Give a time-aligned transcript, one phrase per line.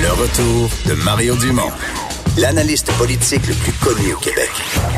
[0.00, 1.72] Le retour de Mario Dumont,
[2.36, 4.50] l'analyste politique le plus connu au Québec.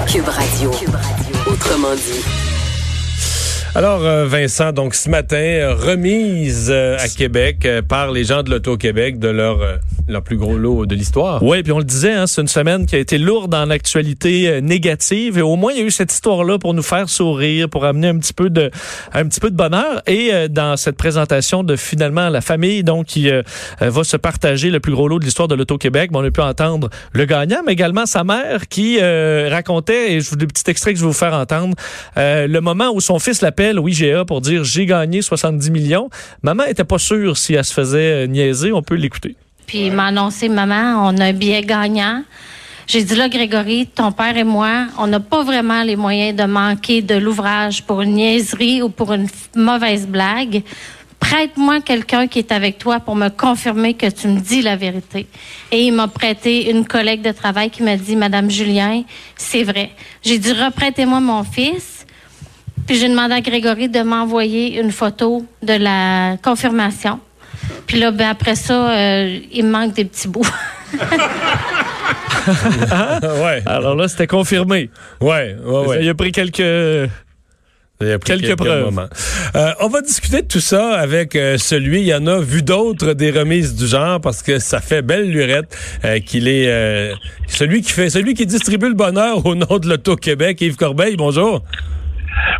[0.06, 0.70] Cube Radio.
[1.46, 2.49] Autrement dit.
[3.76, 8.50] Alors, euh, Vincent, donc ce matin, remise euh, à Québec euh, par les gens de
[8.50, 9.60] l'Auto-Québec de leur,
[10.08, 11.40] leur plus gros lot de l'histoire.
[11.40, 14.60] Oui, puis on le disait, hein, c'est une semaine qui a été lourde en actualité
[14.60, 17.84] négative et au moins il y a eu cette histoire-là pour nous faire sourire, pour
[17.84, 18.72] amener un petit peu de,
[19.12, 20.02] un petit peu de bonheur.
[20.08, 23.30] Et dans cette présentation de finalement la famille, donc qui
[23.80, 26.90] va se partager le plus gros lot de l'histoire de l'Auto-Québec, on a pu entendre
[27.12, 30.98] le gagnant, mais également sa mère qui racontait, et je vous des petits extraits que
[30.98, 31.76] je vais vous faire entendre,
[32.16, 36.08] le moment où son fils l'appelle au IGA pour dire j'ai gagné 70 millions.
[36.42, 38.72] Maman était pas sûre si elle se faisait euh, niaiser.
[38.72, 39.36] On peut l'écouter.
[39.66, 42.24] Puis il m'a annoncé, maman, on a un billet gagnant.
[42.86, 46.44] J'ai dit là, Grégory, ton père et moi, on n'a pas vraiment les moyens de
[46.44, 50.62] manquer de l'ouvrage pour une niaiserie ou pour une mauvaise blague.
[51.20, 55.26] Prête-moi quelqu'un qui est avec toi pour me confirmer que tu me dis la vérité.
[55.70, 59.04] Et il m'a prêté une collègue de travail qui m'a dit, Madame Julien,
[59.36, 59.90] c'est vrai.
[60.22, 61.99] J'ai dit, reprêtez-moi mon fils.
[62.90, 67.20] Puis j'ai demandé à Grégory de m'envoyer une photo de la confirmation.
[67.86, 70.42] Puis là, ben, après ça, euh, il me manque des petits bouts.
[72.48, 73.62] ouais.
[73.64, 74.90] Alors là, c'était confirmé.
[75.20, 76.02] Ouais, ouais, ouais.
[76.02, 76.58] Il a pris quelques...
[76.58, 79.08] Il a pris quelques, preuves.
[79.54, 82.62] Euh, on va discuter de tout ça avec euh, celui, il y en a vu
[82.62, 85.78] d'autres des remises du genre parce que ça fait belle lurette
[86.26, 87.14] qu'il est
[87.46, 90.60] celui qui fait celui qui distribue le bonheur au nom de l'Auto-Québec.
[90.60, 91.62] Yves Corbeil, bonjour.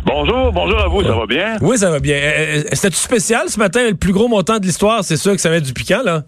[0.05, 1.57] Bonjour, bonjour à vous, ça va bien?
[1.61, 2.15] Oui, ça va bien.
[2.15, 5.03] Euh, euh, c'était-tu spécial ce matin, le plus gros montant de l'histoire?
[5.03, 6.21] C'est sûr que ça met du piquant, là?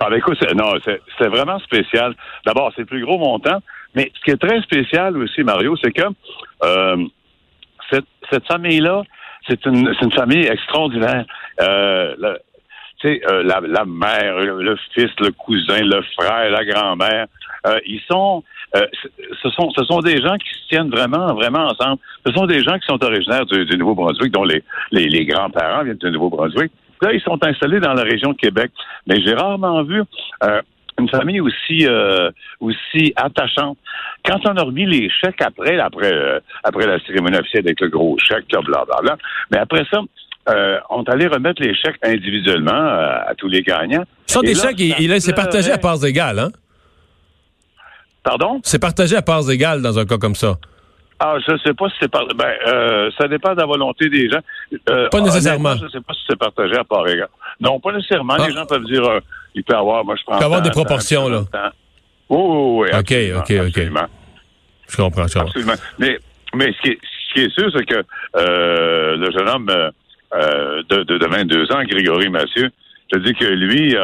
[0.00, 2.14] Ah ben écoute, non, c'est vraiment spécial.
[2.44, 3.60] D'abord, c'est le plus gros montant,
[3.94, 6.02] mais ce qui est très spécial aussi, Mario, c'est que
[6.64, 7.04] euh,
[7.90, 9.02] cette, famille-là,
[9.48, 11.24] c'est une, une famille extraordinaire.
[11.60, 12.36] Euh,
[13.00, 17.26] tu sais, la, la, mère, le, fils, le cousin, le frère, la grand-mère,
[17.86, 18.42] ils sont
[18.76, 18.86] euh,
[19.42, 22.00] ce sont ce sont des gens qui se tiennent vraiment vraiment ensemble.
[22.26, 26.10] Ce sont des gens qui sont originaires du, Nouveau-Brunswick, dont les, les, grands-parents viennent du
[26.10, 26.72] Nouveau-Brunswick.
[27.02, 28.72] Là, ils sont installés dans la région de Québec.
[29.06, 30.02] Mais j'ai rarement vu
[30.42, 30.60] euh,
[30.98, 33.78] une famille aussi euh, aussi attachante.
[34.24, 38.16] Quand on a remis les chèques après après après la cérémonie officielle avec le gros
[38.18, 39.18] chèque, là, blablabla,
[39.52, 40.00] mais après ça,
[40.90, 44.04] on est allé remettre les chèques individuellement à tous les gagnants.
[44.26, 46.48] Ce sont des chèques, il, il s'est partagé à parts égales, hein?
[48.24, 48.60] Pardon?
[48.64, 50.56] C'est partagé à parts égales dans un cas comme ça.
[51.20, 52.26] Ah, je ne sais pas si c'est par...
[52.26, 54.40] ben, euh, ça dépend de la volonté des gens.
[54.90, 55.76] Euh, pas nécessairement.
[55.76, 57.28] Je ne sais pas si c'est partagé à parts égales.
[57.60, 58.36] Non, pas nécessairement.
[58.36, 58.50] Les ah.
[58.50, 59.20] gens peuvent dire, euh,
[59.54, 60.36] il peut avoir, moi je prends.
[60.36, 61.44] Il peut avoir des proportions là.
[62.30, 62.98] Oui, oui, oui.
[62.98, 64.02] Ok, ok, ok.
[64.88, 65.38] Je comprends, je.
[65.38, 65.74] Absolument.
[65.98, 66.18] Mais,
[66.54, 66.98] mais ce, qui est,
[67.28, 68.02] ce qui est sûr, c'est que
[68.34, 72.70] le jeune homme de, de, de, 22 ans, Grégory Mathieu,
[73.12, 73.94] je dis que lui,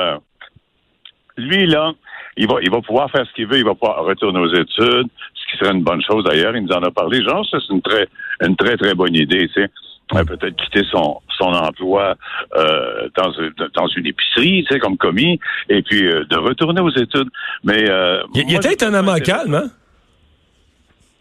[1.37, 1.93] lui là,
[2.41, 5.09] il va, il va pouvoir faire ce qu'il veut, il va pouvoir retourner aux études,
[5.35, 6.57] ce qui serait une bonne chose d'ailleurs.
[6.57, 7.23] Il nous en a parlé.
[7.23, 8.09] Genre, ça, c'est une très,
[8.41, 9.69] une très, très bonne idée, tu sais.
[10.11, 12.17] Peut-être quitter son, son emploi
[12.57, 13.31] euh, dans,
[13.75, 17.29] dans une épicerie, tu sais, comme commis, et puis euh, de retourner aux études.
[17.63, 19.71] Mais euh, il, était étonnamment calme, hein?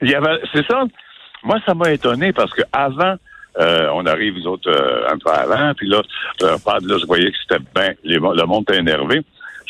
[0.01, 0.85] Il y avait, c'est ça.
[1.43, 3.15] Moi, ça m'a étonné parce que avant,
[3.59, 4.71] euh, on arrive, les autres,
[5.07, 6.01] un peu avant, puis là,
[6.41, 9.21] là, je voyais que c'était bien, le monde était énervé.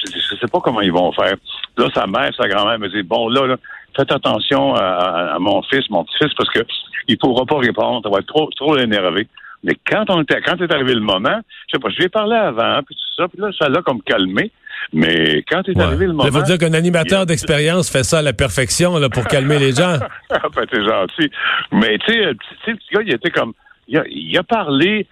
[0.05, 1.35] Je ne sais pas comment ils vont faire.
[1.77, 3.57] Là, sa mère, sa grand-mère me dit, bon, là, là
[3.95, 6.59] faites attention à, mon fils, mon petit-fils, parce que
[7.07, 9.27] il pourra pas répondre, ça va être trop, trop énervé.
[9.63, 12.09] Mais quand on était, quand est arrivé le moment, je sais pas, je lui ai
[12.09, 14.51] parlé avant, puis tout ça, puis là, ça l'a comme calmé.
[14.93, 16.23] Mais quand est arrivé le moment.
[16.23, 19.73] Ça veut dire qu'un animateur d'expérience fait ça à la perfection, là, pour calmer les
[19.73, 19.97] gens.
[20.29, 21.29] ah, ben, t'es gentil.
[21.71, 23.53] Mais, tu sais, le petit gars, il était comme,
[23.87, 25.05] il a, parlé,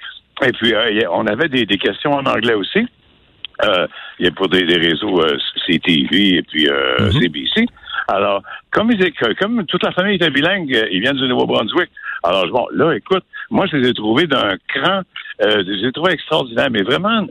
[0.43, 2.87] et puis, euh, on avait des, des questions en anglais aussi.
[3.65, 3.87] Euh,
[4.19, 7.61] il y a pour des, réseaux euh, CTV et puis euh, CBC.
[7.61, 7.67] Mhm.
[8.07, 8.41] Alors,
[8.71, 11.89] comme, ils, comme toute la famille était bilingue, euh, ils viennent du Nouveau-Brunswick.
[12.23, 15.01] Alors, bon, là, écoute, moi, je les ai trouvés d'un cran,
[15.41, 17.25] euh, je les ai trouvés extraordinaires, mais vraiment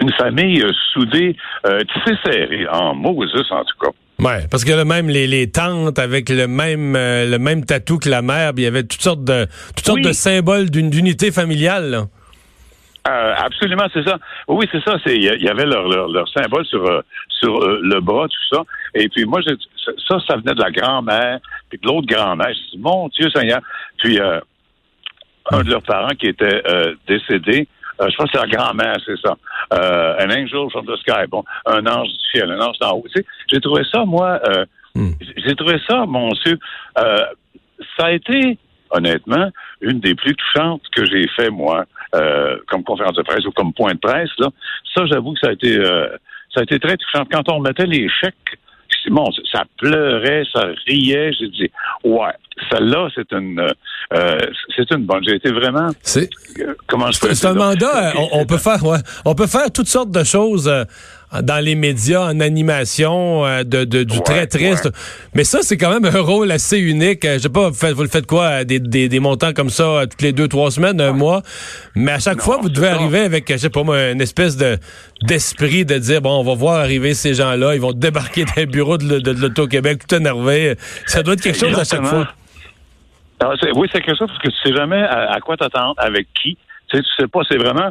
[0.00, 3.90] une famille soudée, tissée serrée, en Moses, en tout cas.
[4.18, 8.08] Ouais, parce que là, même les, les tantes avec le même le même tatou que
[8.08, 11.90] la mère, il y avait toutes sortes de toutes sortes de symboles d'une unité familiale.
[11.90, 12.06] Là.
[13.06, 14.18] Euh, absolument, c'est ça.
[14.48, 14.96] Oui, c'est ça.
[15.04, 18.62] C'est il y avait leur, leur, symbole sur euh, sur euh, le bras, tout ça.
[18.94, 22.48] Et puis moi, ça, ça venait de la grand-mère, puis de l'autre grand-mère.
[22.48, 23.60] Je dis, mon Dieu Seigneur.
[23.98, 26.62] Puis un de leurs parents qui était
[27.06, 27.68] décédé.
[28.00, 29.36] je pense que c'est la grand-mère, c'est ça.
[29.70, 31.26] un angel from the sky.
[31.28, 33.04] Bon, un ange du ciel, un ange d'en haut.
[33.14, 34.40] Tu sais, j'ai trouvé ça, moi.
[34.94, 35.10] Hmm.
[35.36, 36.58] J'ai trouvé ça, mon Dieu.
[36.96, 38.56] ça a été
[38.90, 39.50] honnêtement,
[39.80, 41.84] une des plus touchantes que j'ai fait, moi,
[42.14, 44.30] euh, comme conférence de presse ou comme point de presse.
[44.38, 44.48] Là.
[44.94, 45.76] Ça, j'avoue que ça a été...
[45.76, 46.08] Euh,
[46.54, 47.24] ça a été très touchant.
[47.30, 48.58] Quand on mettait les chèques,
[49.10, 51.32] bon, ça pleurait, ça riait.
[51.32, 51.70] J'ai dit,
[52.04, 52.32] ouais,
[52.70, 53.60] celle-là, c'est une,
[54.12, 54.38] euh,
[54.76, 55.24] c'est une bonne.
[55.26, 55.88] J'ai été vraiment.
[56.02, 56.30] C'est.
[56.86, 58.12] comment je C'est un mandat.
[58.32, 60.70] On, peut faire, ouais, on peut faire toutes sortes de choses
[61.42, 64.90] dans les médias, en animation, euh, de, du très triste.
[65.34, 67.24] Mais ça, c'est quand même un rôle assez unique.
[67.24, 70.22] Euh, je sais pas, vous, le faites quoi, des, des, montants comme ça euh, toutes
[70.22, 71.42] les deux, trois semaines, un mois?
[71.94, 74.78] Mais à chaque fois, vous devez arriver avec, je sais pas moi, une espèce de
[75.22, 78.98] d'esprit de dire, bon, on va voir arriver ces gens-là, ils vont débarquer les bureaux
[78.98, 80.76] de, l'Auto-Québec tout énervé.
[81.06, 82.28] Ça doit être quelque chose à chaque fois.
[83.74, 86.58] oui, c'est quelque chose parce que tu sais jamais à, quoi t'attendre, avec qui.
[86.88, 87.90] Tu sais, tu sais pas, c'est vraiment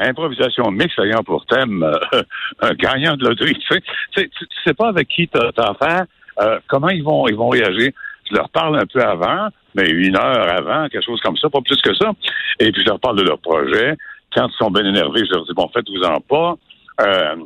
[0.00, 2.22] improvisation mixte ayant pour thème euh,
[2.60, 3.54] un gagnant de loterie.
[3.54, 3.82] Tu sais,
[4.14, 6.04] tu, tu sais pas avec qui tu as affaire,
[6.40, 7.90] euh, comment ils vont ils vont réagir.
[8.30, 11.60] Je leur parle un peu avant, mais une heure avant, quelque chose comme ça, pas
[11.62, 12.12] plus que ça.
[12.60, 13.96] Et puis je leur parle de leur projet.
[14.34, 16.56] Quand ils sont bien énervés, je leur dis bon, faites-vous-en pas.
[17.00, 17.36] Euh,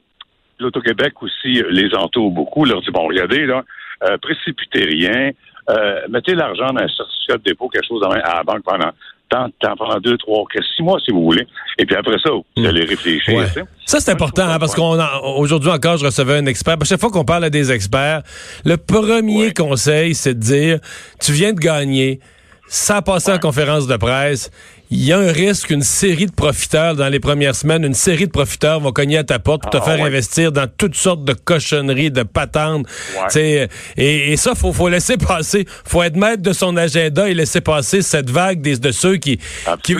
[0.58, 2.66] L'Auto-Québec aussi les entoure beaucoup.
[2.66, 3.64] Je leur dis bon, regardez là,
[4.04, 5.30] euh, précipitez rien.
[5.70, 8.90] Euh, mettez l'argent dans un certificat de dépôt, quelque chose à la banque pendant
[9.32, 10.44] temps, pendant deux, trois,
[10.76, 11.46] six mois, si vous voulez.
[11.78, 12.66] Et puis après ça, vous hmm.
[12.66, 13.46] allez réfléchir.
[13.84, 14.98] Ça, c'est important, hein, parce qu'on
[15.36, 16.76] aujourd'hui encore, je recevais un expert.
[16.80, 18.22] À chaque fois qu'on parle à des experts,
[18.64, 20.78] le premier conseil, c'est de dire,
[21.20, 22.20] tu viens de gagner,
[22.68, 24.50] ça a passé en conférence de presse,
[24.92, 28.26] il y a un risque qu'une série de profiteurs, dans les premières semaines, une série
[28.26, 31.24] de profiteurs vont cogner à ta porte pour te ah, faire investir dans toutes sortes
[31.24, 32.86] de cochonneries, de patentes.
[33.34, 35.64] Et, et ça, faut, faut laisser passer.
[35.86, 39.38] faut être maître de son agenda et laisser passer cette vague des, de ceux qui,
[39.82, 39.96] qui,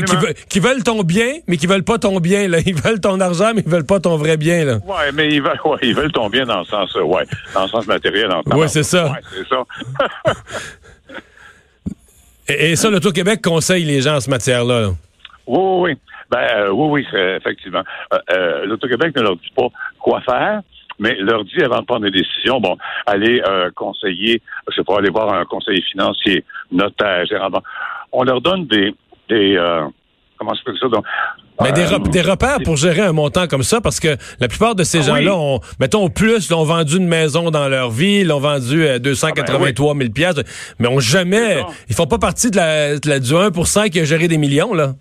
[0.51, 2.47] qui, veulent ton bien, mais qui veulent pas ton bien.
[2.47, 2.59] Là.
[2.67, 4.67] Ils veulent ton argent, mais ils veulent pas ton vrai bien.
[4.67, 4.75] Là.
[4.87, 7.25] Ouais, mais ils veulent, ouais, ils veulent ton bien dans le sens, ouais,
[7.55, 8.29] dans le sens matériel.
[8.47, 9.07] Oui, c'est ça.
[9.07, 10.35] Ouais, c'est ça.
[12.49, 14.91] Et, ça, l'Auto-Québec conseille les gens en ce matière-là.
[15.47, 15.99] Oui, oui, oui.
[16.31, 17.83] Ben, euh, oui, oui, effectivement.
[18.13, 19.69] Euh, euh, L'Auto-Québec ne leur dit pas
[19.99, 20.63] quoi faire,
[20.99, 23.43] mais leur dit avant de prendre des décisions, bon, allez
[23.75, 27.51] conseiller, je sais pas, aller voir un conseiller financier, notaire, gérant.
[28.13, 28.95] On leur donne des,
[29.29, 29.59] des
[30.43, 30.89] comment je peux ça?
[30.89, 31.05] Donc,
[31.63, 34.83] mais des, des, repères pour gérer un montant comme ça, parce que la plupart de
[34.83, 38.87] ces ah gens-là, ont, mettons, plus, ont vendu une maison dans leur vie, l'ont vendu
[38.87, 43.21] à 283 000 pièces, mais ont jamais, ils font pas partie de la, de la,
[43.21, 44.95] du 1 qui a géré des millions, là.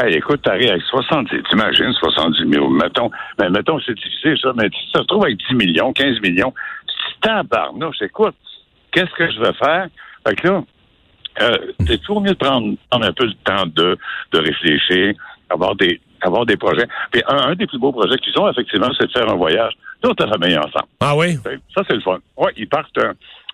[0.00, 4.68] Hey, écoute, t'arrives avec 70, t'imagines 70 000, mettons, mais mettons, c'est difficile, ça, mais
[4.70, 6.54] si ça se trouve avec 10 millions, 15 millions,
[6.86, 8.36] c'est tabarnouche, écoute,
[8.92, 9.88] qu'est-ce que je vais faire?
[10.26, 10.62] Fait que là,
[11.40, 11.56] euh,
[11.86, 13.96] c'est toujours mieux de prendre, prendre, un peu le temps de,
[14.32, 15.14] de réfléchir,
[15.50, 16.86] avoir des avoir des projets.
[17.12, 20.20] Puis un, des plus beaux projets qu'ils ont, effectivement, c'est de faire un voyage toute
[20.20, 20.88] la famille ensemble.
[21.00, 21.36] Ah oui?
[21.74, 22.18] Ça, c'est le fun.
[22.36, 22.98] Oui, ils partent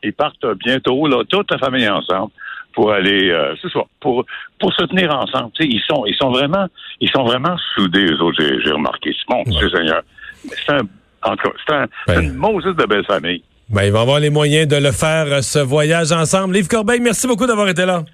[0.03, 2.31] ils partent bientôt, là, toute la famille ensemble
[2.73, 3.69] pour aller euh, ça,
[4.01, 4.25] pour
[4.59, 5.51] pour se tenir ensemble.
[5.61, 6.67] Ils sont ils sont vraiment
[7.01, 9.15] ils sont vraiment soudés, eux autres, j'ai remarqué.
[9.29, 9.71] Bon, ouais.
[9.71, 10.03] Seigneur.
[10.49, 10.81] C'est un
[11.25, 12.23] en tout cas, c'est un, ben.
[12.23, 13.43] une Moses de belle famille.
[13.71, 16.57] Ben, ils vont avoir les moyens de le faire, euh, ce voyage ensemble.
[16.57, 18.05] Yves Corbeil, merci beaucoup d'avoir été là.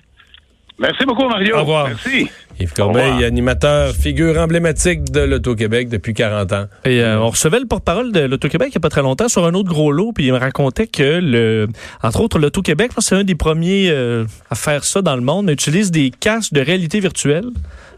[0.78, 1.56] Merci beaucoup, Mario.
[1.56, 1.88] Au revoir.
[1.88, 2.30] Merci.
[2.58, 6.66] Yves Corbeil, animateur, figure emblématique de l'Auto-Québec depuis 40 ans.
[6.84, 9.44] Et euh, on recevait le porte-parole de l'Auto-Québec il n'y a pas très longtemps sur
[9.44, 11.68] un autre gros lot, puis il me racontait que, le,
[12.02, 15.90] entre autres, l'Auto-Québec, c'est un des premiers euh, à faire ça dans le monde, utilise
[15.90, 17.46] des casques de réalité virtuelle.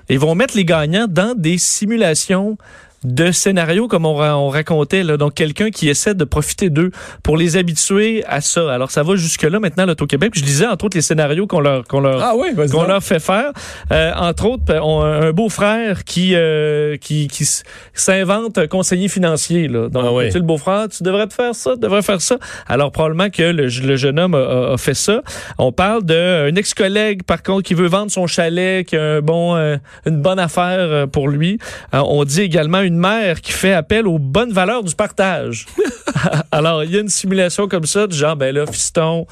[0.08, 2.58] Et vont mettre les gagnants dans des simulations
[3.04, 6.90] de scénarios comme on, racontait, là, donc quelqu'un qui essaie de profiter d'eux
[7.22, 8.72] pour les habituer à ça.
[8.72, 10.32] Alors ça va jusque là maintenant l'Auto-Québec.
[10.34, 13.20] Je lisais entre autres les scénarios qu'on leur qu'on leur ah oui, qu'on leur fait
[13.20, 13.52] faire.
[13.90, 17.44] Euh, entre autres, un beau-frère qui euh, qui, qui
[17.92, 19.68] s'invente conseiller financier.
[19.68, 19.88] Là.
[19.88, 22.38] Donc ah tu le beau-frère, tu devrais te faire ça, tu devrais faire ça.
[22.68, 25.22] Alors probablement que le, jeune homme a, fait ça.
[25.58, 29.56] On parle d'un ex-collègue par contre qui veut vendre son chalet, qui a un bon
[29.56, 31.58] euh, une bonne affaire pour lui.
[31.92, 35.66] on dit également une une mère qui fait appel aux bonnes valeurs du partage.
[36.52, 39.26] Alors, il y a une simulation comme ça, du genre, ben là, fiston,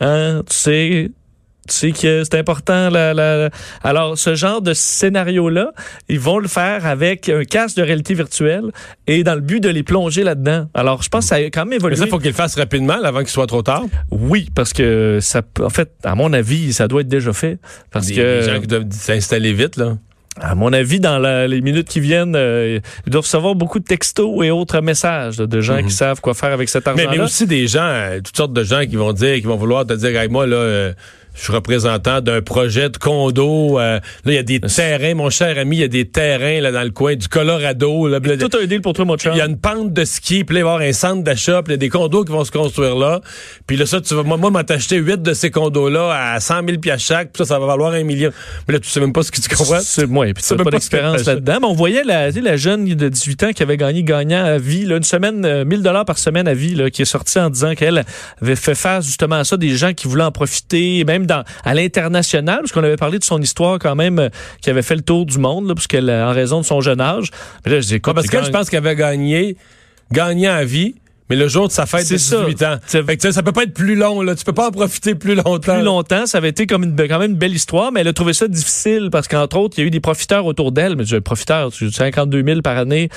[0.00, 1.10] hein, tu sais,
[1.68, 2.90] tu sais que c'est important.
[2.90, 3.50] La,
[3.82, 5.72] Alors, ce genre de scénario-là,
[6.08, 8.70] ils vont le faire avec un casque de réalité virtuelle
[9.08, 10.68] et dans le but de les plonger là-dedans.
[10.74, 11.96] Alors, je pense que ça a quand même évolué.
[11.96, 13.84] Mais ça, faut qu'ils le fassent rapidement, avant qu'il soit trop tard.
[14.12, 17.58] Oui, parce que ça, en fait, à mon avis, ça doit être déjà fait.
[17.90, 19.96] Parce que les gens qui doivent s'installer vite, là.
[20.40, 24.44] À mon avis, dans les minutes qui viennent, euh, ils doivent recevoir beaucoup de textos
[24.44, 25.90] et autres messages de gens qui mhm.
[25.90, 27.10] savent quoi faire avec cet argent-là.
[27.10, 29.56] Mais, mais, aussi des gens, euh, toutes sortes de gens qui vont dire, qui vont
[29.56, 30.56] vouloir te dire, avec moi là.
[30.56, 30.92] Euh,
[31.36, 33.78] je suis représentant d'un projet de condo.
[33.78, 36.60] Euh, là, il y a des terrains, mon cher ami, il y a des terrains
[36.60, 38.08] là dans le coin du Colorado.
[38.08, 39.32] Là, tout un deal pour toi, mon cher.
[39.34, 41.22] Il y a une pente de ski, puis là, il va y avoir un centre
[41.22, 43.20] d'achat, puis il y a des condos qui vont se construire là.
[43.66, 46.78] Puis là, ça, tu vas, moi, moi, t'acheter huit de ces condos-là à 100 000
[46.78, 48.30] pièces chaque, puis ça, ça va valoir un million.
[48.66, 49.80] Mais là, tu sais même pas ce que tu comprends.
[49.80, 51.58] C'est moi, puis tu n'as pas d'expérience là-dedans.
[51.60, 54.86] Mais on voyait la, la jeune de 18 ans qui avait gagné gagnant à vie,
[54.86, 57.50] là, une semaine, 1000 euh, dollars par semaine à vie, là, qui est sortie en
[57.50, 58.04] disant qu'elle
[58.40, 61.74] avait fait face justement à ça, des gens qui voulaient en profiter, même dans à
[61.74, 64.28] l'international, parce qu'on avait parlé de son histoire quand même, euh,
[64.60, 67.00] qui avait fait le tour du monde, là, parce qu'elle, en raison de son jeune
[67.00, 67.30] âge.
[67.64, 69.56] Mais là, je dis, quoi, parce que je pense qu'elle avait gagné,
[70.12, 70.94] gagnant à vie.
[71.28, 72.76] Mais le jour de sa fête de 18 ans.
[72.86, 74.36] Fait que, ça peut pas être plus long, là.
[74.36, 75.74] Tu peux pas en profiter plus longtemps.
[75.74, 78.12] Plus longtemps, ça avait été comme une, quand même une belle histoire, mais elle a
[78.12, 80.94] trouvé ça difficile parce qu'entre autres, il y a eu des profiteurs autour d'elle.
[80.94, 83.08] Mais je profiteur, 52 000 par année.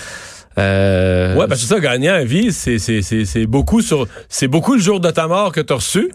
[0.57, 1.35] Euh...
[1.35, 5.09] Ouais, ben c'est ça, gagnant à vie, c'est beaucoup sur, c'est beaucoup le jour de
[5.11, 6.11] ta mort que tu as reçu.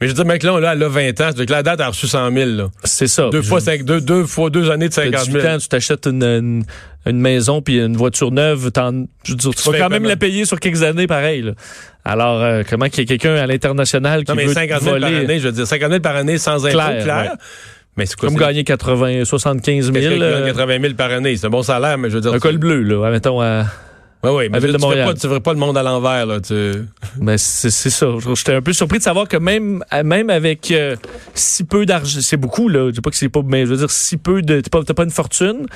[0.00, 1.30] Mais je veux dire, mec, là, là, elle a 20 ans.
[1.34, 3.30] C'est que la date, a reçu 100 000, C'est ça.
[3.30, 5.46] Deux fois, cinq, deux, deux fois deux années de 50 000.
[5.46, 6.64] ans, tu t'achètes une,
[7.06, 8.70] une, maison puis une voiture neuve.
[9.24, 11.52] Je veux dire, tu, vas quand même la payer sur quelques années, pareil, là.
[12.04, 15.08] Alors, euh, comment qu'il y ait quelqu'un à l'international qui non, mais 50 000 par
[15.08, 17.02] année, je veux dire, 50 000 par année sans impôt, clair.
[17.02, 17.36] clair.
[17.96, 20.18] Mais c'est Comme gagner 80, 75 000.
[20.46, 22.32] 80 000 par année, c'est un bon salaire, mais je veux dire.
[22.32, 23.64] Un col bleu, là, mettons à.
[24.24, 26.26] Oui, oui, mais tu ne ferais pas le monde à l'envers.
[26.26, 26.72] Là, tu...
[27.20, 28.06] Mais c'est ça.
[28.34, 30.96] J'étais un peu surpris de savoir que même, même avec euh,
[31.34, 32.86] si peu d'argent, c'est beaucoup, là.
[32.88, 34.60] Je dis pas que c'est pas, mais je veux dire, si peu de.
[34.60, 35.66] T'as pas, pas, une fortune,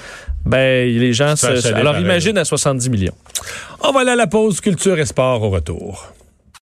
[0.45, 1.73] ben les gens se.
[1.75, 3.15] Alors imagine à 70 millions.
[3.83, 6.13] On va aller à la pause culture et sport au retour.